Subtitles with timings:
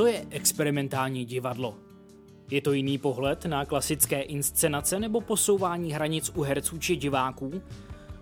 [0.00, 1.74] Co je experimentální divadlo?
[2.50, 7.62] Je to jiný pohled na klasické inscenace nebo posouvání hranic u herců či diváků?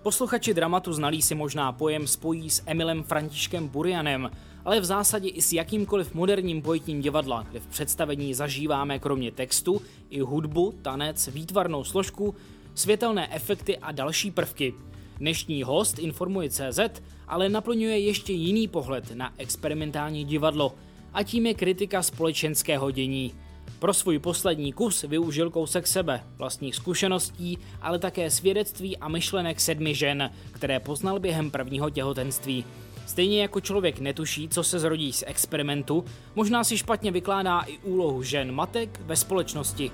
[0.03, 4.31] Posluchači dramatu znalí si možná pojem spojí s Emilem Františkem Burianem,
[4.65, 9.83] ale v zásadě i s jakýmkoliv moderním pojetím divadla, kde v představení zažíváme kromě textu
[10.11, 12.35] i hudbu, tanec, výtvarnou složku,
[12.75, 14.75] světelné efekty a další prvky.
[15.19, 16.81] Dnešní host informuje CZ,
[17.29, 20.75] ale naplňuje ještě jiný pohled na experimentální divadlo
[21.15, 23.35] a tím je kritika společenského dění.
[23.79, 29.95] Pro svůj poslední kus využil kousek sebe, vlastních zkušeností, ale také svědectví a myšlenek sedmi
[29.95, 32.65] žen, které poznal během prvního těhotenství.
[33.07, 38.23] Stejně jako člověk netuší, co se zrodí z experimentu, možná si špatně vykládá i úlohu
[38.23, 39.91] žen matek ve společnosti.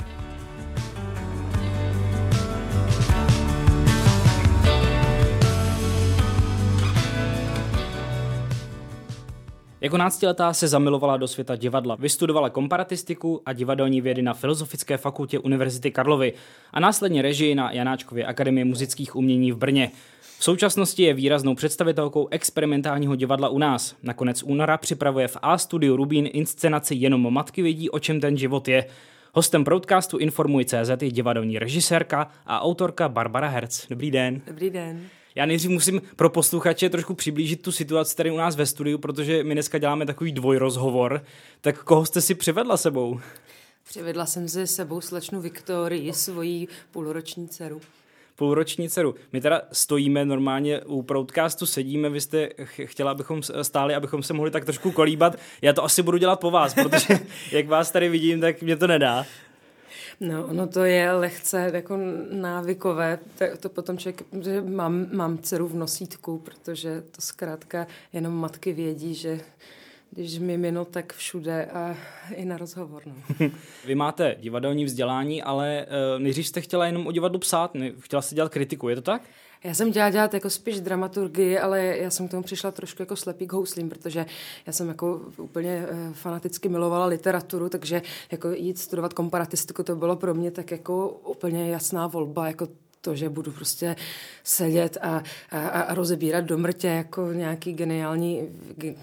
[9.84, 11.94] Jako náctiletá se zamilovala do světa divadla.
[11.94, 16.32] Vystudovala komparatistiku a divadelní vědy na Filozofické fakultě Univerzity Karlovy
[16.72, 19.90] a následně režii na Janáčkově akademie muzických umění v Brně.
[20.38, 23.96] V současnosti je výraznou představitelkou experimentálního divadla u nás.
[24.02, 28.68] Nakonec února připravuje v A studiu Rubín inscenaci Jenom matky vědí, o čem ten život
[28.68, 28.86] je.
[29.32, 33.86] Hostem podcastu Informuj CZ je divadelní režisérka a autorka Barbara Herz.
[33.88, 34.40] Dobrý den.
[34.46, 35.00] Dobrý den.
[35.34, 39.44] Já nejdřív musím pro posluchače trošku přiblížit tu situaci tady u nás ve studiu, protože
[39.44, 41.24] my dneska děláme takový dvojrozhovor.
[41.60, 43.20] Tak koho jste si přivedla sebou?
[43.88, 47.80] Přivedla jsem si sebou slečnu Viktorii, svoji půlroční dceru
[48.36, 49.14] půlroční dceru.
[49.32, 54.50] My teda stojíme normálně u proudcastu, sedíme, vy jste chtěla, abychom stáli, abychom se mohli
[54.50, 55.36] tak trošku kolíbat.
[55.62, 57.20] Já to asi budu dělat po vás, protože
[57.52, 59.26] jak vás tady vidím, tak mě to nedá.
[60.20, 61.98] No, ono to je lehce jako
[62.30, 68.34] návykové, to, to potom člověk, že mám, mám dceru v nosítku, protože to zkrátka jenom
[68.34, 69.40] matky vědí, že
[70.10, 71.96] když mimino, tak všude a
[72.34, 73.02] i na rozhovor.
[73.06, 73.14] No.
[73.86, 78.34] Vy máte divadelní vzdělání, ale uh, nejdřív jste chtěla jenom o divadlu psát, chtěla jste
[78.34, 79.22] dělat kritiku, je to tak?
[79.64, 83.16] Já jsem dělala dělat jako spíš dramaturgii, ale já jsem k tomu přišla trošku jako
[83.16, 84.26] slepý k houslím, protože
[84.66, 88.02] já jsem jako úplně uh, fanaticky milovala literaturu, takže
[88.32, 92.68] jako jít studovat komparatistiku, to bylo pro mě tak jako úplně jasná volba, jako
[93.04, 93.96] to, že budu prostě
[94.44, 98.48] sedět a, a, a rozebírat do mrtě jako nějaký geniální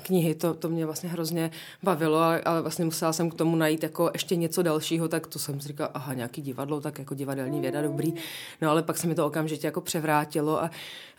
[0.04, 1.52] knihy, to, to mě vlastně hrozně
[1.84, 5.40] bavilo, ale, ale vlastně musela jsem k tomu najít jako ještě něco dalšího, tak to
[5.40, 8.14] jsem si říkala, aha, nějaký divadlo, tak jako divadelní věda, dobrý.
[8.62, 10.72] No ale pak se mi to okamžitě jako převrátilo a,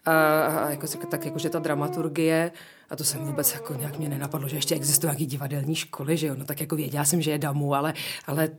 [0.05, 0.13] a,
[0.47, 2.53] a jako, tak jako, že ta dramaturgie,
[2.91, 6.27] a to jsem vůbec jako nějak mě nenapadlo, že ještě existují nějaký divadelní školy, že
[6.27, 7.95] jo, no tak jako věděla jsem, že je damu, ale,
[8.27, 8.51] ale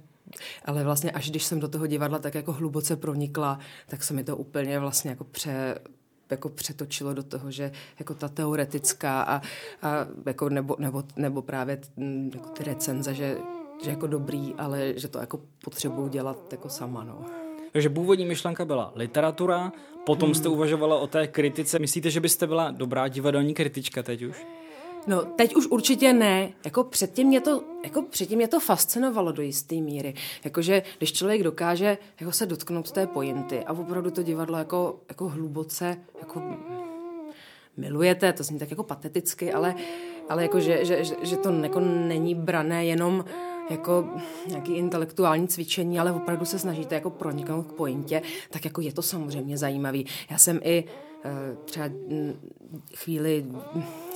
[0.65, 4.23] ale vlastně až když jsem do toho divadla tak jako hluboce pronikla, tak se mi
[4.23, 5.79] to úplně vlastně jako pře,
[6.29, 9.35] jako přetočilo do toho, že jako ta teoretická a,
[9.81, 11.81] a jako nebo, nebo, nebo právě
[12.33, 13.37] jako ty recenze, že,
[13.83, 17.25] že jako dobrý, ale že to jako potřebuju dělat jako sama, no.
[17.71, 19.71] Takže původní myšlenka byla literatura,
[20.05, 20.35] potom hmm.
[20.35, 21.79] jste uvažovala o té kritice.
[21.79, 24.45] Myslíte, že byste byla dobrá divadelní kritička teď už?
[25.07, 26.51] No, teď už určitě ne.
[26.65, 30.13] Jako předtím mě to, jako předtím mě to fascinovalo do jisté míry.
[30.43, 35.29] Jakože když člověk dokáže jako se dotknout té pointy a opravdu to divadlo jako, jako
[35.29, 36.41] hluboce jako
[37.77, 39.75] milujete, to zní tak jako pateticky, ale,
[40.29, 43.25] ale jako, že, že, že, že to jako není brané jenom
[43.69, 44.09] jako
[44.47, 49.01] nějaký intelektuální cvičení, ale opravdu se snažíte jako proniknout k pointě, tak jako je to
[49.01, 50.05] samozřejmě zajímavý.
[50.29, 50.83] Já jsem i
[51.25, 52.33] Eh, třeba mm,
[52.95, 53.45] chvíli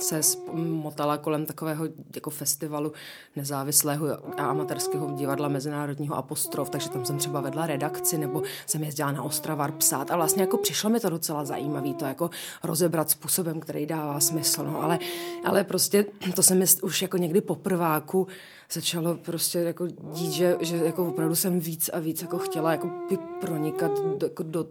[0.00, 0.20] se
[0.54, 2.92] motala kolem takového jako festivalu
[3.36, 4.06] nezávislého
[4.40, 9.22] a amatérského divadla Mezinárodního apostrof, takže tam jsem třeba vedla redakci, nebo jsem jezdila na
[9.22, 10.10] Ostravar psát.
[10.10, 12.30] A vlastně jako přišlo mi to docela zajímavé to jako
[12.62, 14.98] rozebrat způsobem, který dává smysl, no, ale,
[15.44, 18.26] ale prostě to se mi už jako někdy po prváku
[18.72, 22.90] začalo prostě jako dít, že, že jako opravdu jsem víc a víc jako chtěla jako
[23.40, 24.66] pronikat do, jako do,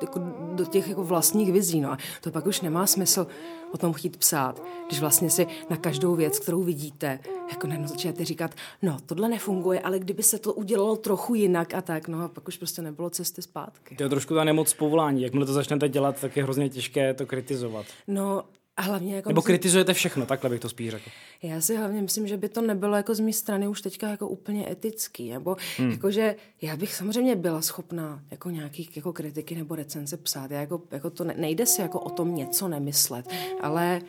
[0.00, 0.20] jako
[0.54, 1.80] do těch jako vlastních vizí.
[1.80, 1.92] No.
[1.92, 3.26] A to pak už nemá smysl
[3.72, 4.55] o tom chtít psát,
[4.86, 7.18] když vlastně si na každou věc, kterou vidíte,
[7.50, 11.82] jako najednou začnete říkat, no tohle nefunguje, ale kdyby se to udělalo trochu jinak a
[11.82, 13.96] tak, no a pak už prostě nebylo cesty zpátky.
[13.96, 17.26] To je trošku ta nemoc povolání, jakmile to začnete dělat, tak je hrozně těžké to
[17.26, 17.86] kritizovat.
[18.06, 18.44] No
[18.76, 21.10] a hlavně jako Nebo myslím, kritizujete všechno, takhle bych to spíš řekl.
[21.42, 24.28] Já si hlavně myslím, že by to nebylo jako z mé strany už teďka jako
[24.28, 25.90] úplně etický, nebo hmm.
[25.90, 30.50] jakože já bych samozřejmě byla schopná jako nějakých jako kritiky nebo recenze psát.
[30.50, 33.28] Já jako, jako to ne, nejde si jako o tom něco nemyslet,
[33.60, 34.00] ale,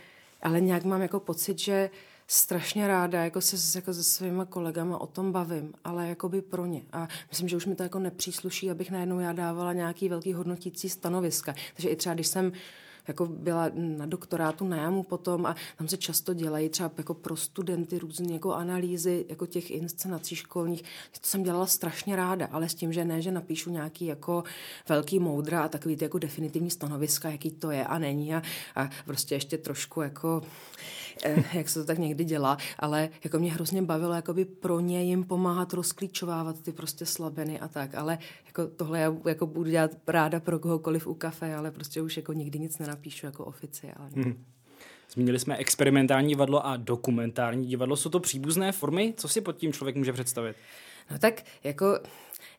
[0.42, 1.90] ale nějak mám jako pocit, že
[2.28, 6.66] strašně ráda jako se jako se svýma kolegama o tom bavím, ale jako by pro
[6.66, 6.82] ně.
[6.94, 10.90] A myslím, že už mi to jako nepřísluší, abych najednou já dávala nějaký velký hodnotící
[10.90, 11.56] stanoviska.
[11.74, 12.52] Takže i třeba, když jsem
[13.08, 17.36] jako byla na doktorátu na jamu potom a tam se často dělají třeba jako pro
[17.36, 20.82] studenty různé jako analýzy jako těch inscenací školních.
[21.12, 24.44] To jsem dělala strašně ráda, ale s tím, že ne, že napíšu nějaký jako
[24.90, 28.42] velký moudra a takový ty jako definitivní stanoviska, jaký to je a není a,
[28.76, 30.42] a prostě ještě trošku jako
[31.54, 35.24] jak se to tak někdy dělá, ale jako mě hrozně bavilo jakoby pro ně jim
[35.24, 40.40] pomáhat rozklíčovávat ty prostě slabiny a tak, ale jako tohle já jako budu dělat ráda
[40.40, 44.24] pro kohokoliv u kafe, ale prostě už jako nikdy nic nenapíšu jako oficiálně.
[44.24, 44.46] Hmm.
[45.14, 47.96] Zmínili jsme experimentální divadlo a dokumentární divadlo.
[47.96, 49.14] Jsou to příbuzné formy?
[49.18, 50.56] Co si pod tím člověk může představit?
[51.12, 52.00] No tak jako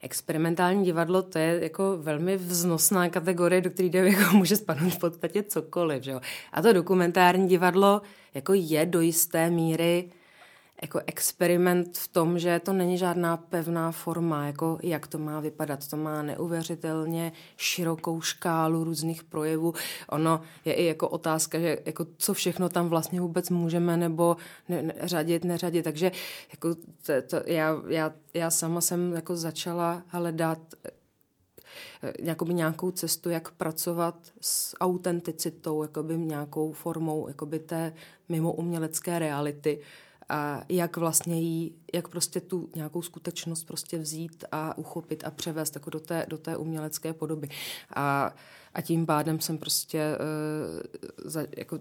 [0.00, 5.43] experimentální divadlo, to je jako velmi vznosná kategorie, do které jako může spadnout v podstatě
[5.43, 6.03] cokoliv.
[6.03, 6.21] Že jo?
[6.53, 8.03] A to dokumentární divadlo
[8.35, 10.11] jako je do jisté míry
[10.83, 15.89] jako experiment v tom, že to není žádná pevná forma, jako jak to má vypadat.
[15.89, 19.75] To má neuvěřitelně širokou škálu různých projevů.
[20.09, 24.37] Ono je i jako otázka, že jako co všechno tam vlastně vůbec můžeme nebo
[24.69, 25.83] ne, ne, řadit, neřadit.
[25.83, 26.13] Takže
[26.51, 30.59] jako to, to, já, já, já sama jsem jako začala hledat
[32.19, 37.93] jakoby nějakou cestu, jak pracovat s autenticitou, jakoby nějakou formou jakoby té
[38.29, 39.81] mimo umělecké reality
[40.29, 45.75] a jak vlastně jí, jak prostě tu nějakou skutečnost prostě vzít a uchopit a převést
[45.75, 47.49] jako do té, do té umělecké podoby.
[47.95, 48.35] A,
[48.75, 51.79] a tím pádem jsem prostě, uh, za, jako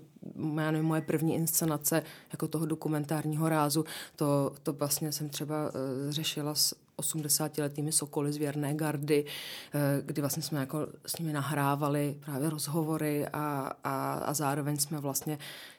[0.58, 3.86] já nevím, moje první inscenace jako toho dokumentárního rázu,
[4.16, 9.26] to, to vlastně jsem třeba uh, řešila s 80-letými sokoly z Věrné gardy,
[9.74, 15.00] eh, kdy vlastně jsme jako s nimi nahrávali právě rozhovory a, a, a zároveň jsme
[15.00, 15.38] vlastně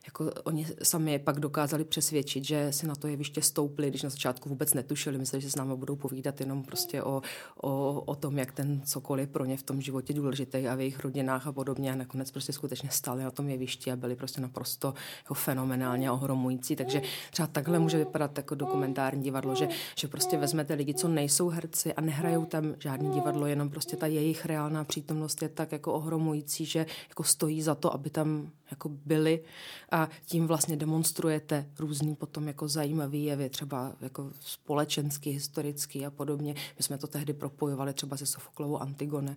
[0.09, 4.49] jako oni sami pak dokázali přesvědčit, že si na to jeviště stoupli, když na začátku
[4.49, 7.23] vůbec netušili, mysleli, že s námi budou povídat jenom prostě o,
[7.62, 10.81] o, o tom, jak ten Sokol je pro ně v tom životě důležitý a v
[10.81, 11.93] jejich rodinách a podobně.
[11.93, 16.76] A nakonec prostě skutečně stali na tom jevišti a byli prostě naprosto jako fenomenálně ohromující.
[16.76, 21.49] Takže třeba takhle může vypadat jako dokumentární divadlo, že, že prostě vezmete lidi, co nejsou
[21.49, 25.93] herci a nehrajou tam žádný divadlo, jenom prostě ta jejich reálná přítomnost je tak jako
[25.93, 29.43] ohromující, že jako stojí za to, aby tam jako byli
[29.90, 36.55] a tím vlastně demonstrujete různý potom jako zajímavý jevy, třeba jako společensky, historicky a podobně.
[36.78, 39.37] My jsme to tehdy propojovali třeba se Sofoklovou Antigone,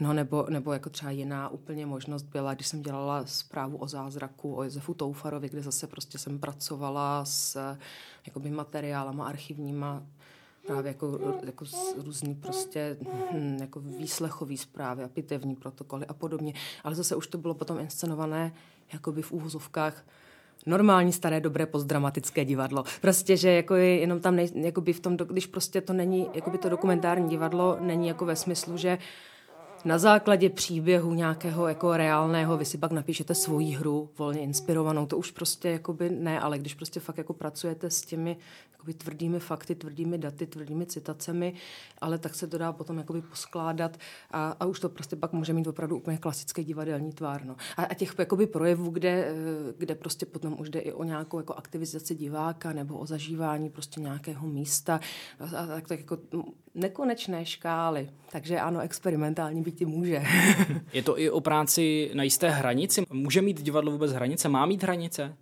[0.00, 4.56] no nebo, nebo jako třeba jiná úplně možnost byla, když jsem dělala zprávu o zázraku,
[4.56, 7.76] o Josefu Toufarovi, kde zase prostě jsem pracovala s
[8.26, 10.02] jakoby materiálama archivníma,
[10.66, 11.64] právě jako, jako
[11.96, 12.96] různý prostě
[13.32, 16.54] hm, jako výslechový zprávy a pitevní protokoly a podobně.
[16.84, 18.52] Ale zase už to bylo potom inscenované
[18.92, 20.04] jakoby v úvozovkách
[20.66, 22.84] normální staré dobré postdramatické divadlo.
[23.00, 26.58] Prostě, že jako je jenom tam, nej, jakoby v tom, když prostě to není, jakoby
[26.58, 28.98] to dokumentární divadlo není jako ve smyslu, že
[29.84, 35.06] na základě příběhu nějakého jako reálného vy si pak napíšete svoji hru volně inspirovanou.
[35.06, 38.36] To už prostě jakoby ne, ale když prostě fakt jako pracujete s těmi
[38.82, 41.54] jakoby tvrdými fakty, tvrdými daty, tvrdými citacemi,
[42.00, 43.96] ale tak se to dá potom jakoby poskládat
[44.30, 47.44] a, a už to prostě pak může mít opravdu úplně klasický divadelní tvár.
[47.44, 47.56] No.
[47.76, 49.34] A, a těch jakoby projevů, kde, eh,
[49.78, 54.00] kde prostě potom už jde i o nějakou jako aktivizaci diváka nebo o zažívání prostě
[54.00, 55.00] nějakého místa,
[55.40, 56.18] a, a tak, tak jako
[56.74, 58.10] nekonečné škály.
[58.32, 60.22] Takže ano, experimentální být může.
[60.92, 63.02] Je to i o práci na jisté hranici?
[63.10, 64.48] Může mít divadlo vůbec hranice?
[64.48, 65.36] Má mít hranice?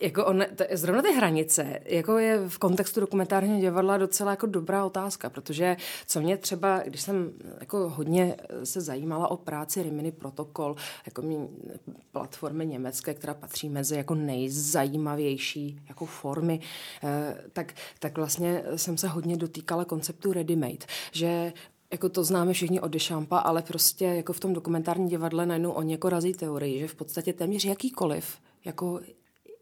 [0.00, 4.84] Jako on, to, zrovna ty hranice, jako je v kontextu dokumentárního divadla docela jako dobrá
[4.84, 10.76] otázka, protože co mě třeba, když jsem jako hodně se zajímala o práci Rimini Protokol,
[11.06, 11.38] jako mě,
[12.12, 16.60] platformy německé, která patří mezi jako nejzajímavější jako formy,
[17.04, 21.52] eh, tak, tak vlastně jsem se hodně dotýkala konceptu ready-made, že
[21.90, 25.92] jako to známe všichni od Dešampa, ale prostě jako v tom dokumentárním divadle najednou oni
[25.92, 29.00] jako razí teorii, že v podstatě téměř jakýkoliv jako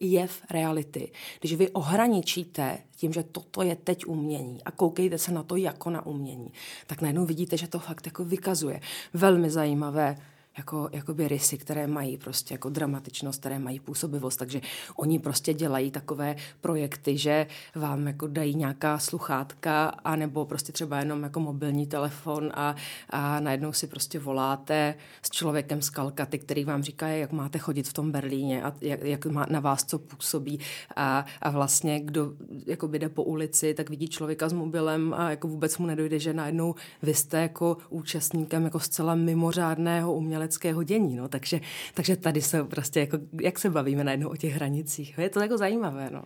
[0.01, 1.13] jev reality.
[1.41, 5.91] Když vy ohraničíte tím, že toto je teď umění a koukejte se na to jako
[5.91, 6.53] na umění,
[6.87, 8.81] tak najednou vidíte, že to fakt jako vykazuje
[9.13, 10.17] velmi zajímavé
[10.59, 14.61] jako, jakoby rysy, které mají prostě jako dramatičnost, které mají působivost, takže
[14.97, 20.99] oni prostě dělají takové projekty, že vám jako dají nějaká sluchátka a nebo prostě třeba
[20.99, 22.75] jenom jako mobilní telefon a,
[23.11, 27.89] a najednou si prostě voláte s člověkem z Kalkaty, který vám říká, jak máte chodit
[27.89, 30.61] v tom Berlíně a jak, jak má na vás co působí.
[30.97, 32.33] A, a vlastně kdo
[32.67, 36.35] jako jde po ulici, tak vidí člověka s mobilem a jako vůbec mu nedojde, že
[36.35, 41.17] najednou vy jste jako účastníkem jako zcela mimořádného uměle uměleckého dění.
[41.17, 41.29] No.
[41.29, 41.61] Takže,
[41.95, 45.19] takže tady se prostě, jako, jak se bavíme najednou o těch hranicích.
[45.19, 46.11] Je to jako zajímavé.
[46.13, 46.25] No.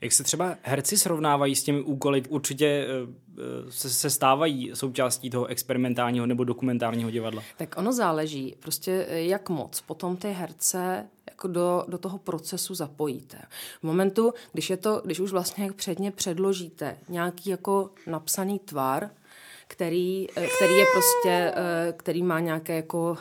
[0.00, 2.22] Jak se třeba herci srovnávají s těmi úkoly?
[2.28, 7.42] Určitě eh, se, se stávají součástí toho experimentálního nebo dokumentárního divadla.
[7.56, 12.74] Tak ono záleží, prostě eh, jak moc potom ty herce jako do, do toho procesu
[12.74, 13.38] zapojíte.
[13.80, 19.10] V momentu, když, je to, když už vlastně předně předložíte nějaký jako napsaný tvar,
[19.70, 21.54] který, eh, který je prostě,
[21.96, 23.16] který má nějaké jako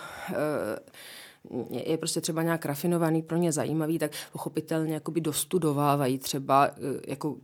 [1.69, 6.71] je prostě třeba nějak rafinovaný, pro ně zajímavý, tak pochopitelně jakoby dostudovávají třeba
[7.07, 7.35] jako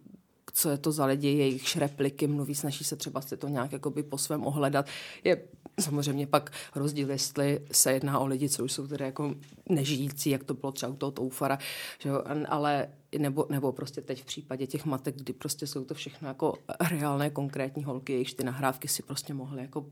[0.54, 4.04] co je to za lidi, jejich repliky mluví, snaží se třeba se to nějak jakoby
[4.04, 4.86] po svém ohledat.
[5.24, 5.42] Je
[5.80, 9.36] samozřejmě pak rozdíl, jestli se jedná o lidi, co už jsou tedy jako
[9.70, 11.60] nežijící, jak to bylo třeba u toho Toufara,
[12.00, 12.24] že jo?
[12.48, 16.54] ale nebo, nebo prostě teď v případě těch matek, kdy prostě jsou to všechno jako
[16.90, 19.86] reálné, konkrétní holky, jejichž ty nahrávky si prostě mohly jako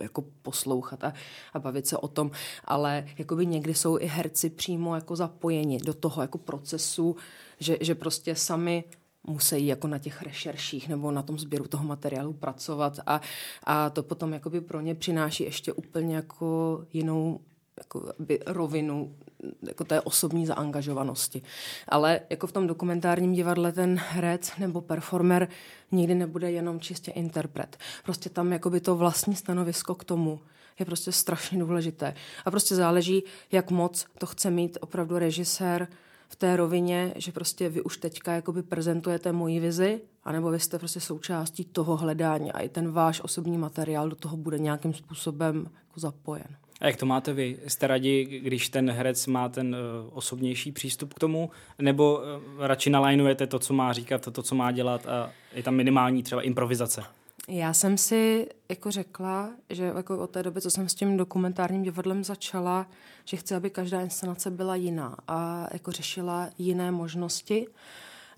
[0.00, 1.12] jako poslouchat a,
[1.52, 2.30] a bavit se o tom,
[2.64, 7.16] ale jakoby někdy jsou i herci přímo jako zapojeni do toho jako procesu,
[7.60, 8.84] že, že prostě sami
[9.24, 13.20] musí jako na těch rešerších nebo na tom sběru toho materiálu pracovat a,
[13.64, 17.40] a to potom jakoby pro ně přináší ještě úplně jako jinou
[17.78, 19.14] jako by rovinu
[19.62, 21.42] jako té osobní zaangažovanosti.
[21.88, 25.48] Ale jako v tom dokumentárním divadle ten herec nebo performer
[25.92, 27.76] nikdy nebude jenom čistě interpret.
[28.04, 30.40] Prostě tam jakoby to vlastní stanovisko k tomu
[30.78, 32.14] je prostě strašně důležité.
[32.44, 35.88] A prostě záleží, jak moc to chce mít opravdu režisér
[36.32, 40.78] v té rovině, že prostě vy už teďka jakoby prezentujete moji vizi, anebo vy jste
[40.78, 45.70] prostě součástí toho hledání a i ten váš osobní materiál do toho bude nějakým způsobem
[45.88, 46.46] jako zapojen.
[46.80, 47.58] A jak to máte vy?
[47.66, 52.90] Jste rádi, když ten herec má ten uh, osobnější přístup k tomu, nebo uh, radši
[52.90, 57.02] nalajnujete to, co má říkat, to, co má dělat a je tam minimální třeba improvizace?
[57.48, 61.82] Já jsem si jako řekla, že jako od té doby, co jsem s tím dokumentárním
[61.82, 62.86] divadlem začala,
[63.24, 67.66] že chci, aby každá inscenace byla jiná a jako řešila jiné možnosti.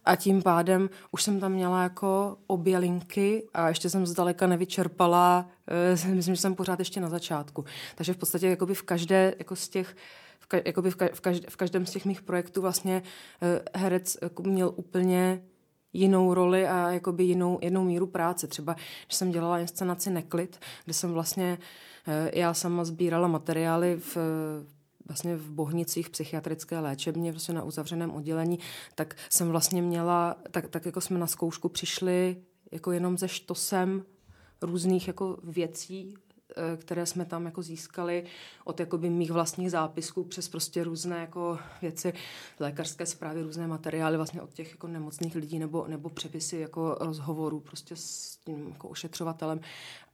[0.04, 5.48] A tím pádem už jsem tam měla jako obě linky a ještě jsem zdaleka nevyčerpala,
[6.06, 7.64] uh, myslím, že jsem pořád ještě na začátku.
[7.94, 9.96] Takže v podstatě jakoby v každé jako z těch
[10.38, 10.56] v, ka,
[10.90, 14.72] v, ka, v, každé, v každém z těch mých projektů vlastně uh, herec jako měl
[14.76, 15.42] úplně
[15.94, 18.46] jinou roli a jakoby jinou, jinou míru práce.
[18.46, 21.58] Třeba, když jsem dělala inscenaci Neklid, kde jsem vlastně
[22.08, 24.16] uh, já sama sbírala materiály v
[25.06, 28.58] vlastně v Bohnicích psychiatrické léčebně, prostě na uzavřeném oddělení,
[28.94, 32.36] tak jsem vlastně měla, tak, tak jako jsme na zkoušku přišli
[32.72, 34.04] jako jenom ze štosem
[34.62, 36.23] různých jako věcí, eh,
[36.76, 38.24] které jsme tam jako získali
[38.64, 42.12] od jakoby mých vlastních zápisků přes prostě různé jako věci,
[42.60, 47.60] lékařské zprávy, různé materiály vlastně od těch jako nemocných lidí nebo, nebo přepisy jako rozhovorů
[47.60, 49.60] prostě s tím jako ošetřovatelem.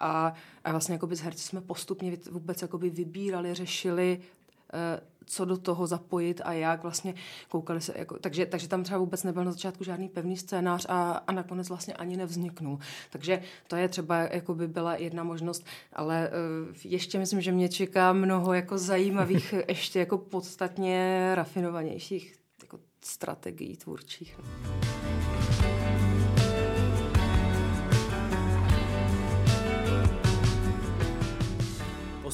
[0.01, 0.35] A,
[0.65, 4.23] a vlastně jakoby z herci jsme postupně vůbec jakoby vybírali, řešili
[4.73, 7.15] Eh, co do toho zapojit a jak vlastně
[7.49, 11.13] koukali se, jako, takže, takže tam třeba vůbec nebyl na začátku žádný pevný scénář a,
[11.27, 12.79] a nakonec vlastně ani nevzniknul.
[13.11, 16.31] Takže to je třeba, jako by byla jedna možnost, ale
[16.69, 23.77] uh, ještě myslím, že mě čeká mnoho jako zajímavých, ještě jako podstatně rafinovanějších jako strategií
[23.77, 24.41] tvůrčích.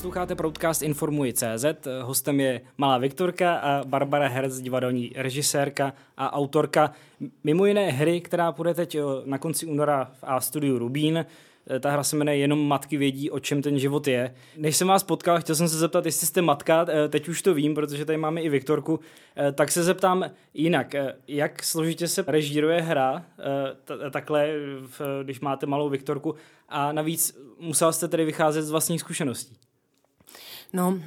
[0.06, 1.64] Posloucháte podcast Informuji.cz.
[2.02, 6.92] Hostem je Malá Viktorka a Barbara Herz, divadelní režisérka a autorka
[7.44, 11.26] mimo jiné hry, která bude teď eh, na konci února v A studiu Rubín.
[11.70, 14.34] Eh, ta hra se jmenuje Jenom matky vědí, o čem ten život je.
[14.56, 17.54] Než jsem vás potkal, chtěl jsem se zeptat, jestli jste matka, eh, teď už to
[17.54, 19.00] vím, protože tady máme i Viktorku,
[19.54, 20.94] tak se zeptám jinak.
[21.28, 23.24] Jak složitě se režíruje hra
[24.10, 24.50] takhle,
[25.22, 26.34] když máte malou Viktorku
[26.68, 29.65] a navíc musel jste tedy vycházet z vlastních zkušeností?
[30.72, 30.98] No,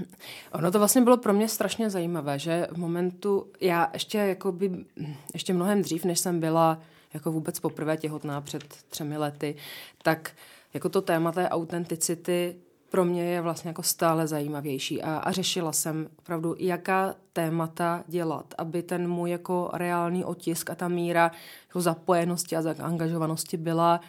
[0.51, 4.86] ono to vlastně bylo pro mě strašně zajímavé, že v momentu, já ještě jako by,
[5.34, 6.80] ještě mnohem dřív, než jsem byla
[7.13, 9.56] jako vůbec poprvé těhotná před třemi lety,
[10.04, 10.32] tak
[10.74, 12.56] jako to téma té autenticity
[12.89, 18.54] pro mě je vlastně jako stále zajímavější a, a řešila jsem opravdu, jaká témata dělat,
[18.58, 21.32] aby ten můj jako reálný otisk a ta míra
[21.68, 24.01] jako zapojenosti a zaangažovanosti byla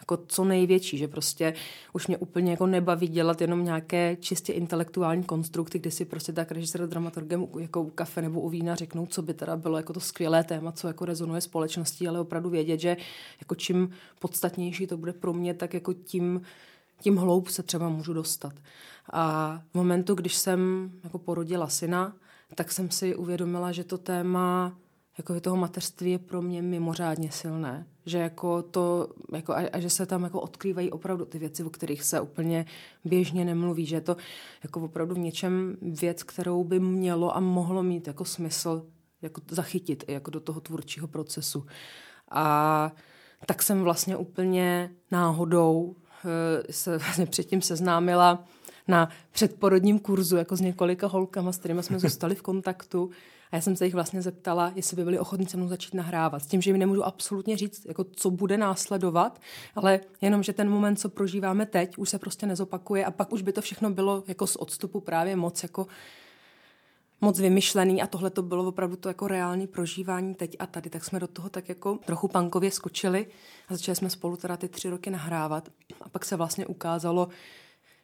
[0.00, 1.54] jako co největší, že prostě
[1.92, 6.52] už mě úplně jako nebaví dělat jenom nějaké čistě intelektuální konstrukty, kde si prostě tak
[6.52, 10.00] režisér dramaturgem jako u kafe nebo u vína řeknou, co by teda bylo jako to
[10.00, 12.96] skvělé téma, co jako rezonuje společností, ale opravdu vědět, že
[13.40, 16.42] jako čím podstatnější to bude pro mě, tak jako tím
[17.00, 18.52] tím hloub se třeba můžu dostat.
[19.12, 22.16] A v momentu, když jsem jako porodila syna,
[22.54, 24.78] tak jsem si uvědomila, že to téma
[25.18, 27.86] jako toho mateřství je pro mě mimořádně silné.
[28.06, 31.70] Že jako to, jako a, a, že se tam jako odkrývají opravdu ty věci, o
[31.70, 32.66] kterých se úplně
[33.04, 33.86] běžně nemluví.
[33.86, 34.16] Že je to
[34.62, 38.86] jako opravdu v něčem věc, kterou by mělo a mohlo mít jako smysl
[39.22, 41.66] jako zachytit jako do toho tvůrčího procesu.
[42.30, 42.92] A
[43.46, 48.44] tak jsem vlastně úplně náhodou eh, se vlastně předtím seznámila
[48.88, 53.10] na předporodním kurzu jako s několika holkama, s kterými jsme zůstali v kontaktu.
[53.52, 56.42] A já jsem se jich vlastně zeptala, jestli by byli ochotní se mnou začít nahrávat.
[56.42, 59.40] S tím, že mi nemůžu absolutně říct, jako co bude následovat,
[59.74, 63.42] ale jenom, že ten moment, co prožíváme teď, už se prostě nezopakuje a pak už
[63.42, 65.86] by to všechno bylo jako z odstupu právě moc jako
[67.20, 71.04] moc vymyšlený a tohle to bylo opravdu to jako reální prožívání teď a tady, tak
[71.04, 73.26] jsme do toho tak jako trochu pankově skočili
[73.68, 75.68] a začali jsme spolu teda ty tři roky nahrávat
[76.00, 77.28] a pak se vlastně ukázalo,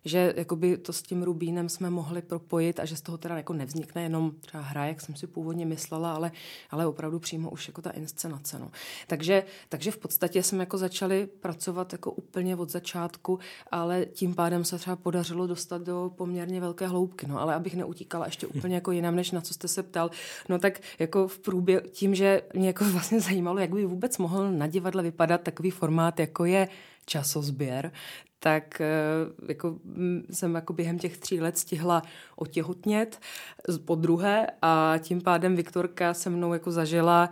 [0.04, 3.52] že jakoby to s tím Rubínem jsme mohli propojit a že z toho teda jako
[3.52, 6.32] nevznikne jenom třeba hra, jak jsem si původně myslela, ale,
[6.70, 8.58] ale opravdu přímo už jako ta inscenace.
[8.58, 8.70] No.
[9.06, 13.38] Takže, takže v podstatě jsme jako začali pracovat jako úplně od začátku,
[13.70, 17.26] ale tím pádem se třeba podařilo dostat do poměrně velké hloubky.
[17.26, 20.10] No, ale abych neutíkala ještě úplně jako jinam, než na co jste se ptal,
[20.48, 24.50] no tak jako v průběhu, tím, že mě jako vlastně zajímalo, jak by vůbec mohl
[24.52, 26.68] na divadle vypadat takový formát, jako je
[27.06, 27.92] časozběr,
[28.44, 28.86] tak eh,
[29.48, 32.02] jako mm, jsem jako během těch tří let stihla
[32.36, 33.20] otěhotnět
[33.84, 37.30] po druhé a tím pádem Viktorka se mnou jako zažila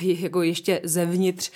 [0.00, 1.50] uh, jako ještě zevnitř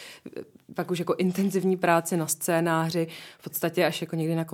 [0.75, 3.07] pak už jako intenzivní práce na scénáři,
[3.39, 4.45] v podstatě až jako někdy na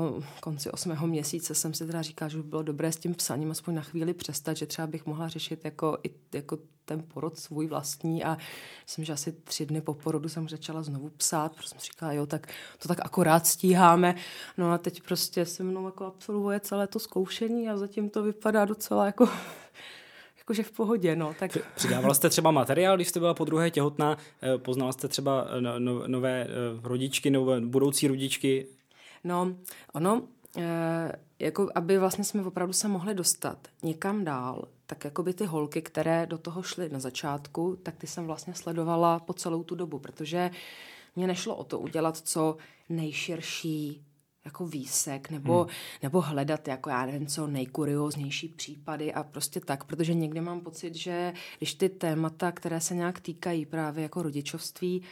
[0.40, 3.74] konci osmého měsíce jsem si teda říkala, že by bylo dobré s tím psaním aspoň
[3.74, 8.24] na chvíli přestat, že třeba bych mohla řešit jako, i, jako ten porod svůj vlastní
[8.24, 8.36] a
[8.86, 12.26] myslím, že asi tři dny po porodu jsem začala znovu psát, protože jsem říkala, jo,
[12.26, 12.46] tak
[12.78, 14.14] to tak akorát stíháme.
[14.58, 18.64] No a teď prostě se mnou jako absolvuje celé to zkoušení a zatím to vypadá
[18.64, 19.28] docela jako
[20.46, 21.34] jakože v pohodě, no.
[21.38, 21.58] Tak...
[21.74, 25.60] Přidávala jste třeba materiál, když jste byla po druhé těhotná, eh, poznala jste třeba eh,
[25.60, 26.48] no, no, nové eh,
[26.82, 28.66] rodičky, nové budoucí rodičky?
[29.24, 29.56] No,
[29.92, 30.22] ono,
[31.38, 35.82] jako aby vlastně jsme opravdu se mohli dostat někam dál, tak jako by ty holky,
[35.82, 39.98] které do toho šly na začátku, tak ty jsem vlastně sledovala po celou tu dobu,
[39.98, 40.50] protože
[41.16, 42.56] mě nešlo o to udělat co
[42.88, 44.04] nejširší
[44.46, 45.72] jako výsek nebo, hmm.
[46.02, 50.94] nebo hledat jako já nevím co nejkurioznější případy a prostě tak, protože někdy mám pocit,
[50.94, 55.02] že když ty témata, které se nějak týkají právě jako rodičovství,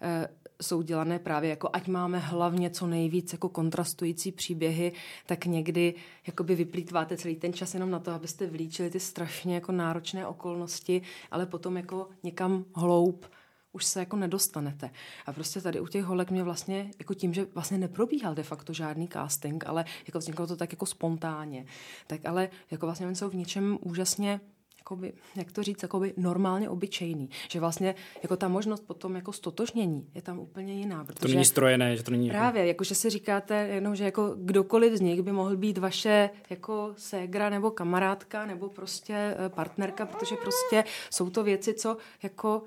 [0.00, 0.28] eh,
[0.62, 4.92] jsou dělané právě jako ať máme hlavně co nejvíc jako kontrastující příběhy,
[5.26, 5.94] tak někdy
[6.26, 11.02] jakoby vyplýtváte celý ten čas jenom na to, abyste vylíčili ty strašně jako náročné okolnosti,
[11.30, 13.26] ale potom jako někam hloub
[13.74, 14.90] už se jako nedostanete.
[15.26, 18.72] A prostě tady u těch holek mě vlastně, jako tím, že vlastně neprobíhal de facto
[18.72, 21.66] žádný casting, ale jako vzniklo to tak jako spontánně,
[22.06, 24.40] tak ale jako vlastně oni jsou v něčem úžasně
[24.84, 27.30] jakoby, jak to říct, jakoby normálně obyčejný.
[27.50, 31.04] Že vlastně jako ta možnost potom jako stotožnění je tam úplně jiná.
[31.04, 32.30] Protože to není strojené, že to není...
[32.30, 36.30] Právě, jako že si říkáte jenom, že jako kdokoliv z nich by mohl být vaše
[36.50, 42.62] jako ségra nebo kamarádka nebo prostě eh, partnerka, protože prostě jsou to věci, co jako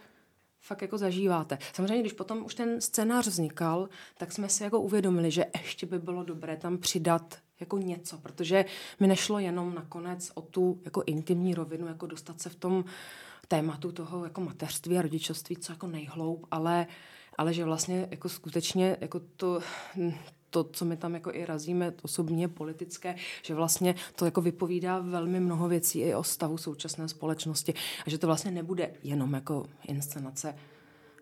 [0.62, 1.58] fakt jako zažíváte.
[1.74, 6.00] Samozřejmě, když potom už ten scénář vznikal, tak jsme si jako uvědomili, že ještě by
[6.00, 8.66] bylo dobré tam přidat jako něco, protože
[9.00, 12.86] mi nešlo jenom nakonec o tu jako intimní rovinu, jako dostat se v tom
[13.48, 16.88] tématu toho jako mateřství a rodičovství co jako nejhloub, ale,
[17.38, 19.60] ale že vlastně jako skutečně jako to,
[20.50, 25.40] to, co my tam jako i razíme, osobně politické, že vlastně to jako vypovídá velmi
[25.40, 27.74] mnoho věcí i o stavu současné společnosti.
[28.06, 30.56] A že to vlastně nebude jenom jako inscenace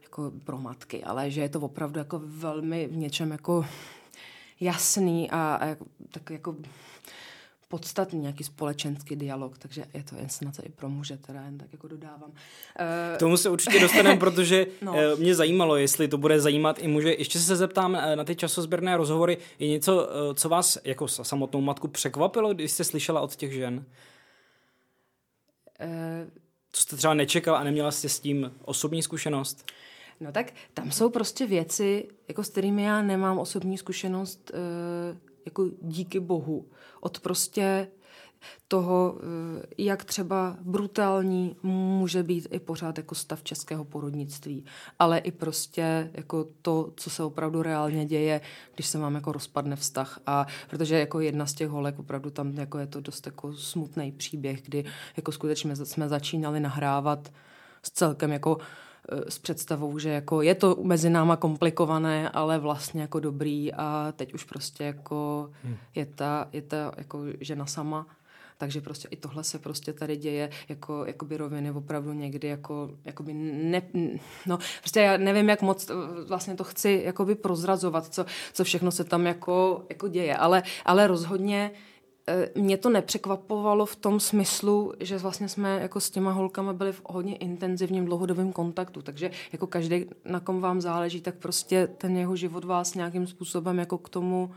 [0.04, 3.66] jako pro matky, ale že je to opravdu jako velmi v něčem jako
[4.60, 5.76] jasný a, a
[6.12, 6.56] tak jako
[7.68, 11.88] podstatný nějaký společenský dialog, takže je to inscenace i pro muže, teda jen tak jako
[11.88, 12.32] dodávám.
[13.16, 14.94] K tomu se určitě dostaneme, protože no.
[14.96, 17.14] Eh, mě zajímalo, jestli to bude zajímat i muže.
[17.14, 19.38] Ještě se zeptám eh, na ty časozběrné rozhovory.
[19.60, 23.86] Je něco, eh, co vás jako samotnou matku překvapilo, když jste slyšela od těch žen?
[26.72, 29.72] Co jste třeba nečekal a neměla jste s tím osobní zkušenost?
[30.20, 34.52] No tak tam jsou prostě věci, jako s kterými já nemám osobní zkušenost,
[35.46, 36.66] jako díky bohu.
[37.02, 37.88] Od prostě
[38.68, 44.66] toho, eh, jak třeba brutální může být i pořád jako stav českého porodnictví,
[45.00, 48.42] ale i prostě jako to, co se opravdu reálně děje,
[48.76, 52.54] když se vám jako rozpadne vztah a protože jako jedna z těch holek opravdu tam
[52.54, 54.86] jako je to dost jako smutný příběh, kdy
[55.18, 57.32] jako skutečně jsme začínali nahrávat
[57.84, 58.58] s celkem jako
[59.28, 64.34] s představou, že jako je to mezi náma komplikované, ale vlastně jako dobrý a teď
[64.34, 65.78] už prostě jako hmm.
[65.96, 68.08] je ta, je ta jako žena sama.
[68.58, 73.34] Takže prostě i tohle se prostě tady děje, jako, jakoby roviny opravdu někdy jako, jakoby
[73.34, 73.82] ne,
[74.46, 75.94] no, prostě já nevím, jak moc eh,
[76.28, 81.08] vlastně to chci jakoby prozrazovat, co, co všechno se tam jako, jako děje, ale, ale
[81.08, 81.95] rozhodně Eh,
[82.56, 87.02] mě to nepřekvapovalo v tom smyslu, že vlastně jsme jako s těma holkama byli v
[87.06, 92.36] hodně intenzivním dlouhodobém kontaktu, takže jako každý, na kom vám záleží, tak prostě ten jeho
[92.36, 94.52] život vás nějakým způsobem jako k tomu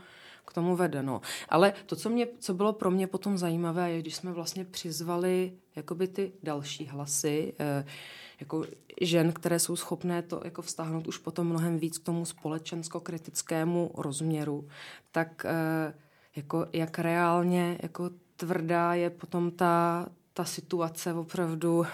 [0.49, 1.03] k tomu vede.
[1.03, 1.21] No.
[1.49, 5.53] Ale to, co, mě, co bylo pro mě potom zajímavé, je, když jsme vlastně přizvali
[5.75, 7.85] jakoby ty další hlasy, eh,
[8.39, 8.65] jako
[9.01, 14.67] žen, které jsou schopné to jako vztáhnout už potom mnohem víc k tomu společensko-kritickému rozměru,
[15.11, 15.93] tak eh,
[16.39, 21.85] jako jak reálně jako tvrdá je potom ta, ta situace opravdu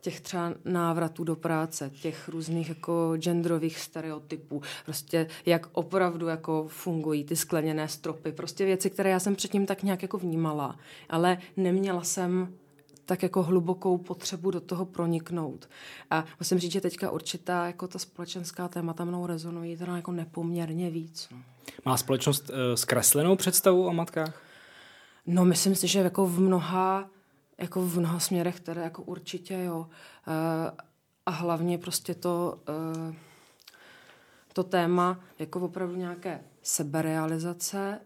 [0.00, 7.24] těch třeba návratů do práce, těch různých jako genderových stereotypů, prostě jak opravdu jako fungují
[7.24, 10.76] ty skleněné stropy, prostě věci, které já jsem předtím tak nějak jako vnímala,
[11.08, 12.54] ale neměla jsem
[13.06, 15.68] tak jako hlubokou potřebu do toho proniknout.
[16.10, 20.90] A musím říct, že teďka určitá jako ta společenská témata mnou rezonují teda jako nepoměrně
[20.90, 21.28] víc.
[21.32, 21.38] No.
[21.84, 24.42] Má společnost uh, zkreslenou představu o matkách?
[25.26, 27.10] No, myslím si, že jako v mnoha,
[27.58, 29.78] jako v mnoha směrech, které jako určitě jo.
[29.78, 29.84] Uh,
[31.26, 33.14] a hlavně prostě to, uh,
[34.52, 38.00] to téma jako opravdu nějaké seberealizace,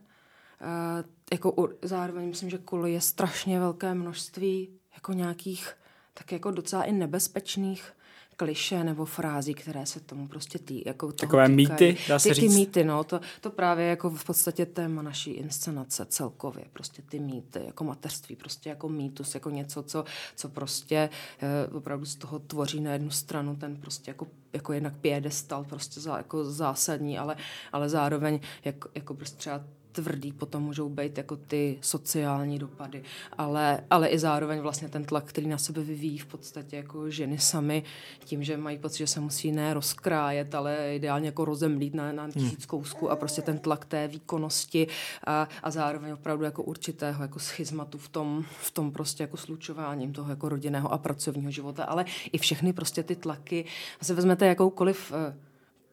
[1.33, 5.73] jako zároveň myslím, že kvůli je strašně velké množství jako nějakých
[6.15, 7.93] tak jako docela i nebezpečných
[8.37, 11.57] kliše nebo frází, které se tomu prostě tý, jako Takové týkají.
[11.57, 12.53] mýty, dá se ty, říct.
[12.53, 17.19] Ty mýty, no, to, to právě jako v podstatě téma naší inscenace celkově, prostě ty
[17.19, 20.05] mýty, jako mateřství, prostě jako mýtus, jako něco, co,
[20.37, 21.11] co prostě
[21.43, 26.01] eh, opravdu z toho tvoří na jednu stranu ten prostě jako, jako jednak piedestal, prostě
[26.01, 27.37] za, jako zásadní, ale,
[27.73, 33.03] ale zároveň jako, jako prostě třeba tvrdý potom můžou být jako ty sociální dopady,
[33.39, 37.39] ale, ale i zároveň vlastně ten tlak, který na sebe vyvíjí v podstatě jako ženy
[37.39, 37.83] sami,
[38.25, 42.31] tím, že mají pocit, že se musí ne rozkrájet, ale ideálně jako rozemlít na, na
[42.31, 44.87] tisíc kousků a prostě ten tlak té výkonnosti
[45.27, 50.13] a, a zároveň opravdu jako určitého jako schizmatu v tom, v tom prostě jako slučováním
[50.13, 53.65] toho jako rodinného a pracovního života, ale i všechny prostě ty tlaky,
[54.03, 55.50] se vezmete jakoukoliv eh,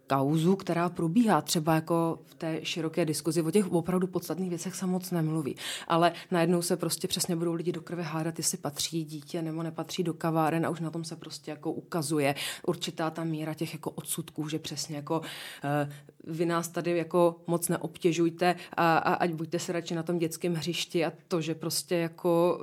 [0.07, 3.41] kauzu, která probíhá třeba jako v té široké diskuzi.
[3.41, 5.55] O těch opravdu podstatných věcech se moc nemluví.
[5.87, 10.03] Ale najednou se prostě přesně budou lidi do krve hádat, jestli patří dítě nebo nepatří
[10.03, 12.35] do kaváren a už na tom se prostě jako ukazuje
[12.67, 15.93] určitá ta míra těch jako odsudků, že přesně jako uh,
[16.27, 20.53] vy nás tady jako moc neobtěžujte a, a ať buďte se radši na tom dětském
[20.53, 22.59] hřišti a to, že prostě jako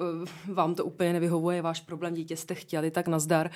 [0.48, 3.50] uh, vám to úplně nevyhovuje, váš problém, dítě jste chtěli, tak nazdar.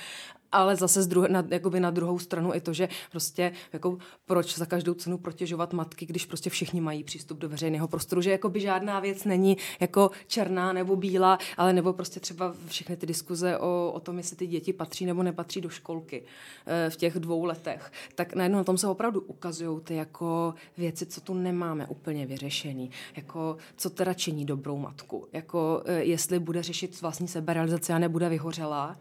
[0.52, 4.58] Ale zase z druhé, na, jakoby na druhou stranu i to, že prostě jako proč
[4.58, 8.60] za každou cenu protěžovat matky, když prostě všichni mají přístup do veřejného prostoru, že jakoby
[8.60, 13.92] žádná věc není jako černá nebo bílá, ale nebo prostě třeba všechny ty diskuze o,
[13.94, 16.22] o tom, jestli ty děti patří nebo nepatří do školky
[16.66, 21.06] e, v těch dvou letech, tak najednou na tom se opravdu ukazují ty jako věci,
[21.06, 26.62] co tu nemáme úplně vyřešený, jako co teda činí dobrou matku, jako e, jestli bude
[26.62, 28.96] řešit vlastní seberealizace a nebude vyhořelá,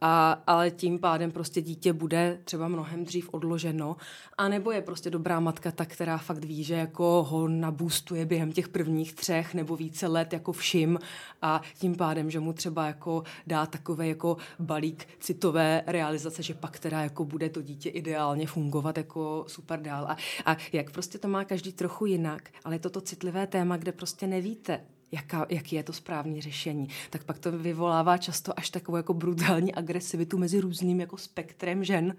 [0.00, 3.96] a, ale tím pádem prostě dítě bude třeba mnohem dřív odloženo,
[4.38, 8.68] anebo je prostě dobrá matka ta, která fakt ví, že jako ho nabůstuje během těch
[8.68, 10.98] prvních třech nebo více let jako všim.
[11.42, 16.78] A tím pádem, že mu třeba jako dá takový jako balík citové realizace, že pak
[16.78, 20.06] teda jako bude to dítě ideálně fungovat jako super dál.
[20.08, 20.16] A,
[20.46, 23.92] a jak prostě to má každý trochu jinak, ale je to to citlivé téma, kde
[23.92, 24.80] prostě nevíte,
[25.12, 29.74] jaká, jaký je to správné řešení, tak pak to vyvolává často až takovou jako brutální
[29.74, 32.16] agresivitu mezi různým jako spektrem žen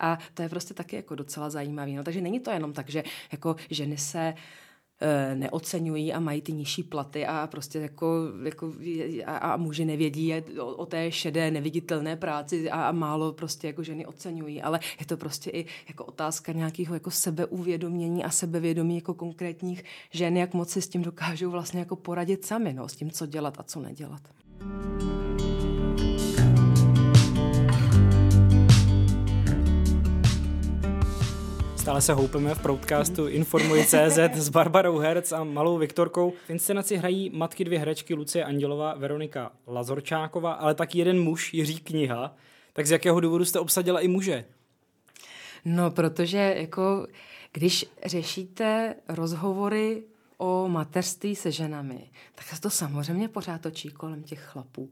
[0.00, 1.92] a to je prostě taky jako docela zajímavé.
[1.92, 4.67] No, takže není to jenom tak, že jako ženy se uh,
[5.00, 8.72] Eh, neocenují a mají ty nižší platy a prostě jako, jako
[9.26, 13.82] a, a muži nevědí o, o té šedé neviditelné práci a, a málo prostě jako
[13.82, 19.14] ženy oceňují, ale je to prostě i jako otázka nějakého jako sebeuvědomění a sebevědomí jako
[19.14, 23.10] konkrétních žen, jak moc si s tím dokážou vlastně jako poradit sami, no, s tím,
[23.10, 24.22] co dělat a co nedělat.
[31.88, 36.32] Stále se houpeme v proudcastu Informuj.cz s Barbarou Herc a malou Viktorkou.
[36.46, 41.78] V inscenaci hrají matky dvě herečky Lucie Andělová, Veronika Lazorčáková, ale taky jeden muž, Jiří
[41.78, 42.34] Kniha.
[42.72, 44.44] Tak z jakého důvodu jste obsadila i muže?
[45.64, 47.06] No, protože jako
[47.52, 50.02] když řešíte rozhovory
[50.38, 54.90] o mateřství se ženami, tak se to samozřejmě pořád točí kolem těch chlapů.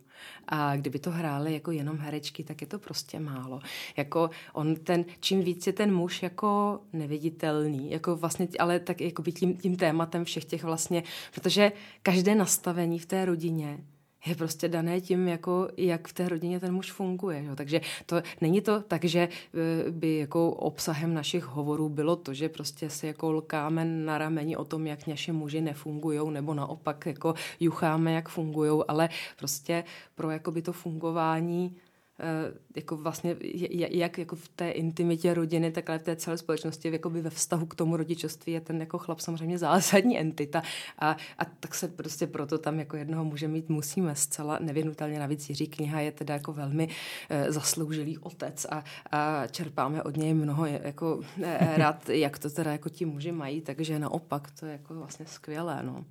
[0.48, 3.60] A kdyby to hrály jako jenom herečky, tak je to prostě málo.
[3.96, 9.22] Jako on ten, čím víc je ten muž jako neviditelný, jako vlastně, ale tak jako
[9.22, 11.02] tím, tím tématem všech těch vlastně,
[11.34, 13.78] protože každé nastavení v té rodině
[14.26, 17.44] je prostě dané tím, jako, jak v té rodině ten muž funguje.
[17.44, 17.56] Jo.
[17.56, 22.48] Takže to není to tak, že e, by jako obsahem našich hovorů bylo to, že
[22.48, 27.34] prostě si jako lkáme na rameni o tom, jak naši muži nefungují, nebo naopak jako
[27.60, 29.08] jucháme, jak fungují, ale
[29.38, 29.84] prostě
[30.14, 31.76] pro jakoby to fungování
[32.76, 33.36] jako vlastně,
[33.90, 37.66] jak jako v té intimitě rodiny, tak ale v té celé společnosti, jakoby ve vztahu
[37.66, 40.62] k tomu rodičovství je ten jako chlap samozřejmě zásadní entita
[40.98, 45.18] a, a tak se prostě proto tam jako jednoho může mít musíme zcela nevyhnutelně.
[45.18, 46.88] Navíc Jiří kniha je teda jako velmi
[47.28, 52.72] e, zasloužilý otec a, a čerpáme od něj mnoho jako e, rád, jak to teda
[52.72, 56.04] jako ti muži mají, takže naopak to je jako vlastně skvělé, no.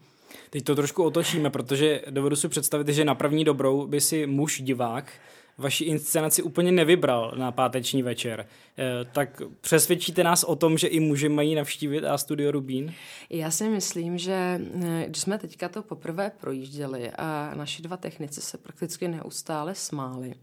[0.49, 4.61] Teď to trošku otočíme, protože dovedu si představit, že na první dobrou by si muž
[4.61, 5.11] divák
[5.57, 8.47] vaši inscenaci úplně nevybral na páteční večer.
[8.77, 12.93] Eh, tak přesvědčíte nás o tom, že i muži mají navštívit A Studio Rubín?
[13.29, 18.41] Já si myslím, že eh, když jsme teďka to poprvé projížděli a naši dva technici
[18.41, 20.33] se prakticky neustále smáli,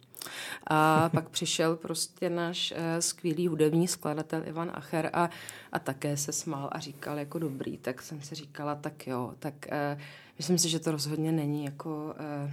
[0.67, 5.31] a pak přišel prostě náš uh, skvělý hudební skladatel Ivan Acher a,
[5.73, 9.55] a také se smál a říkal jako dobrý, tak jsem si říkala, tak jo, tak
[9.95, 10.01] uh,
[10.39, 12.51] myslím si, že to rozhodně není jako uh,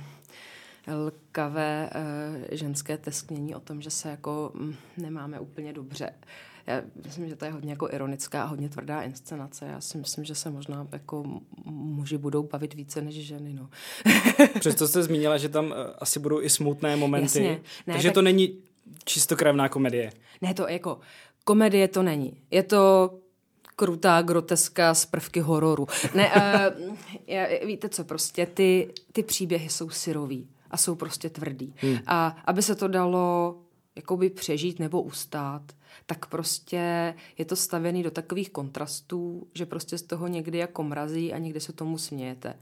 [0.87, 6.13] lkavé uh, ženské tesknění o tom, že se jako mm, nemáme úplně dobře.
[6.67, 9.65] Já myslím, že to je hodně jako ironická a hodně tvrdá inscenace.
[9.65, 13.53] Já si myslím, že se možná jako muži budou bavit více než ženy.
[13.53, 13.69] No.
[14.59, 17.25] Přesto jste zmínila, že tam uh, asi budou i smutné momenty.
[17.25, 17.61] Jasně.
[17.87, 18.13] Ne, takže tak...
[18.13, 18.57] to není
[19.03, 20.11] čistokrevná komedie.
[20.41, 20.99] Ne, to jako
[21.43, 22.37] komedie to není.
[22.51, 23.13] Je to
[23.75, 25.87] krutá groteska z prvky hororu.
[26.15, 26.95] Ne, uh,
[27.27, 31.73] já, víte co, prostě ty, ty příběhy jsou syrový a jsou prostě tvrdý.
[31.77, 31.97] Hmm.
[32.07, 33.55] A aby se to dalo
[33.95, 35.61] jakoby přežít nebo ustát,
[36.05, 41.33] tak prostě je to stavěný do takových kontrastů, že prostě z toho někdy jako mrazí
[41.33, 42.53] a někdy se tomu smějete.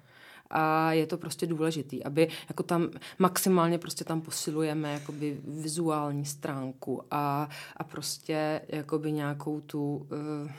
[0.49, 2.89] A je to prostě důležitý, aby jako tam
[3.19, 10.51] maximálně prostě tam posilujeme jakoby vizuální stránku a, a prostě jakoby nějakou tu uh,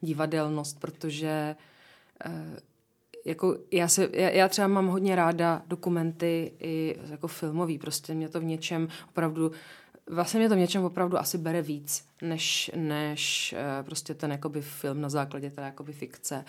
[0.00, 1.56] divadelnost, protože
[2.26, 2.32] uh,
[3.28, 8.28] jako já, se, já, já třeba mám hodně ráda dokumenty i jako filmový, prostě mě
[8.28, 9.50] to v něčem opravdu
[10.10, 14.62] vlastně mě to v něčem opravdu asi bere víc, než, než uh, prostě ten jakoby
[14.62, 16.44] film na základě té jakoby fikce.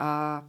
[0.00, 0.44] A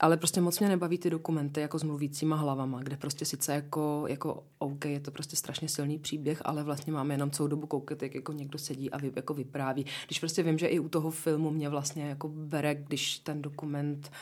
[0.00, 4.04] ale prostě moc mě nebaví ty dokumenty jako s mluvícíma hlavama, kde prostě sice jako,
[4.08, 8.02] jako OK, je to prostě strašně silný příběh, ale vlastně máme jenom celou dobu koukat,
[8.02, 9.86] jak jako někdo sedí a vy, jako vypráví.
[10.06, 14.08] Když prostě vím, že i u toho filmu mě vlastně jako bere, když ten dokument
[14.08, 14.14] uh,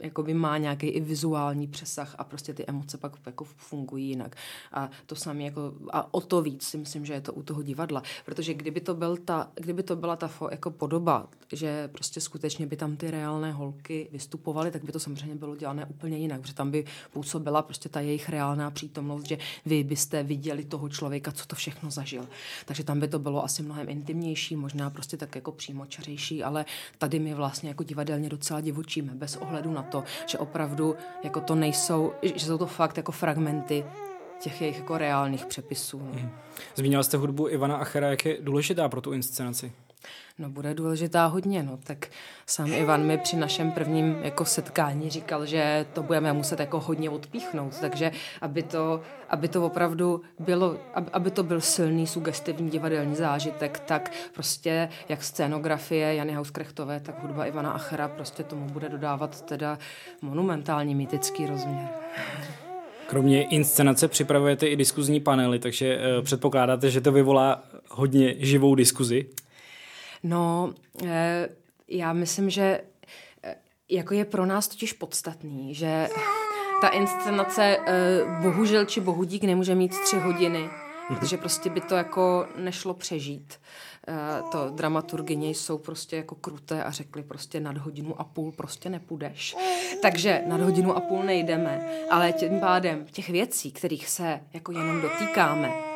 [0.00, 4.36] jakoby má nějaký i vizuální přesah a prostě ty emoce pak jako fungují jinak.
[4.72, 7.62] A to samé jako, a o to víc si myslím, že je to u toho
[7.62, 8.02] divadla.
[8.24, 12.66] Protože kdyby to, byl ta, kdyby to byla ta fo, jako podoba, že prostě skutečně
[12.66, 16.54] by tam ty reálné holky vystupovaly, tak by to samozřejmě bylo dělané úplně jinak, protože
[16.54, 21.46] tam by působila prostě ta jejich reálná přítomnost, že vy byste viděli toho člověka, co
[21.46, 22.28] to všechno zažil.
[22.64, 26.64] Takže tam by to bylo asi mnohem intimnější, možná prostě tak jako přímočařejší, ale
[26.98, 31.54] tady my vlastně jako divadelně docela divočíme, bez ohledu na to, že opravdu jako to
[31.54, 33.84] nejsou, že jsou to fakt jako fragmenty
[34.40, 35.98] těch jejich jako reálných přepisů.
[35.98, 36.20] No.
[36.20, 36.30] Hmm.
[36.74, 39.72] Zmínila jste hudbu Ivana Achera, jak je důležitá pro tu inscenaci?
[40.38, 41.78] No bude důležitá hodně, no.
[41.84, 42.08] Tak
[42.46, 47.10] sám Ivan mi při našem prvním jako setkání říkal, že to budeme muset jako hodně
[47.10, 53.16] odpíchnout, takže aby to, aby to opravdu bylo, aby, aby to byl silný, sugestivní divadelní
[53.16, 59.40] zážitek, tak prostě jak scénografie Jany Hauskrechtové, tak hudba Ivana Achera prostě tomu bude dodávat
[59.40, 59.78] teda
[60.22, 61.88] monumentální mýtický rozměr.
[63.06, 69.26] Kromě inscenace připravujete i diskuzní panely, takže uh, předpokládáte, že to vyvolá hodně živou diskuzi?
[70.22, 70.74] No,
[71.06, 71.48] eh,
[71.88, 72.80] já myslím, že
[73.44, 73.56] eh,
[73.88, 76.08] jako je pro nás totiž podstatný, že
[76.80, 80.70] ta inscenace eh, bohužel či bohudík nemůže mít tři hodiny,
[81.08, 83.60] protože prostě by to jako nešlo přežít.
[84.52, 89.56] To dramaturgině jsou prostě jako kruté a řekli prostě nad hodinu a půl prostě nepůjdeš.
[90.02, 95.00] Takže nad hodinu a půl nejdeme, ale tím pádem těch věcí, kterých se jako jenom
[95.00, 95.89] dotýkáme,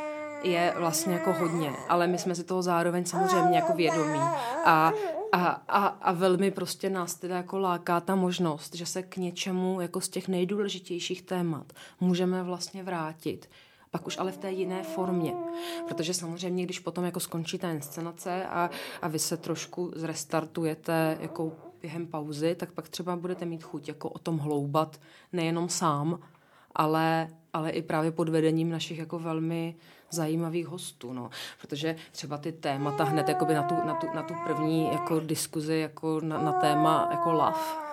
[0.45, 4.21] je vlastně jako hodně, ale my jsme si toho zároveň samozřejmě jako vědomí
[4.65, 4.93] a,
[5.33, 9.81] a, a, a velmi prostě nás teda jako láká ta možnost, že se k něčemu
[9.81, 13.49] jako z těch nejdůležitějších témat můžeme vlastně vrátit
[13.91, 15.35] pak už ale v té jiné formě.
[15.89, 18.71] Protože samozřejmě, když potom jako skončí ta inscenace a,
[19.03, 24.09] a vy se trošku zrestartujete jako během pauzy, tak pak třeba budete mít chuť jako
[24.09, 25.01] o tom hloubat
[25.33, 26.19] nejenom sám,
[26.75, 29.75] ale, ale i právě pod vedením našich jako velmi
[30.11, 31.31] zajímavých hostů, no.
[31.61, 35.79] Protože třeba ty témata hned jakoby na tu, na tu, na tu první jako diskuzi
[35.79, 37.84] jako na, na téma jako love,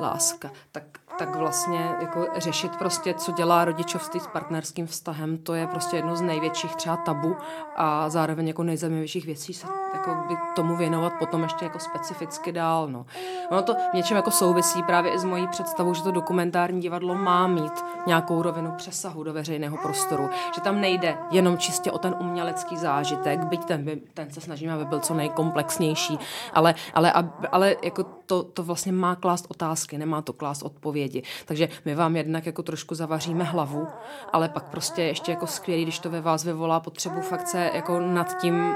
[0.00, 0.50] láska.
[0.72, 0.84] Tak
[1.18, 6.16] tak vlastně jako řešit prostě, co dělá rodičovství s partnerským vztahem, to je prostě jedno
[6.16, 7.36] z největších třeba tabu
[7.76, 12.88] a zároveň jako nejzajímavějších věcí se jako by tomu věnovat potom ještě jako specificky dál.
[12.88, 13.06] No.
[13.50, 17.14] Ono to v něčem jako souvisí právě i s mojí představou, že to dokumentární divadlo
[17.14, 22.16] má mít nějakou rovinu přesahu do veřejného prostoru, že tam nejde jenom čistě o ten
[22.20, 26.18] umělecký zážitek, byť ten, ten se snažíme, aby byl co nejkomplexnější,
[26.52, 27.12] ale, ale,
[27.52, 31.22] ale jako to, to vlastně má klást otázky, nemá to klást odpovědi.
[31.44, 33.86] Takže my vám jednak jako trošku zavaříme hlavu,
[34.32, 38.00] ale pak prostě ještě jako skvělý, když to ve vás vyvolá potřebu fakt se jako
[38.00, 38.74] nad tím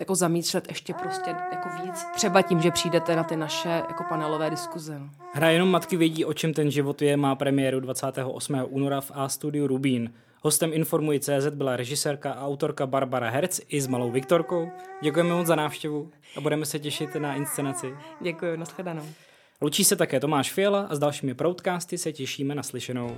[0.00, 2.04] jako zamýšlet ještě prostě jako víc.
[2.14, 4.98] Třeba tím, že přijdete na ty naše jako panelové diskuze.
[4.98, 5.10] No.
[5.32, 8.56] Hra jenom matky vědí, o čem ten život je, má premiéru 28.
[8.68, 10.12] února v A studiu Rubín.
[10.44, 14.70] Hostem Informuji CZ byla režisérka a autorka Barbara Herc i s malou Viktorkou.
[15.02, 17.94] Děkujeme moc za návštěvu a budeme se těšit na inscenaci.
[18.20, 19.04] Děkuji, nashledanou.
[19.62, 23.16] Loučí se také Tomáš Fiala a s dalšími proudcasty se těšíme na slyšenou.